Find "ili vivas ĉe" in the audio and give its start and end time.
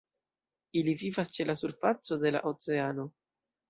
0.81-1.47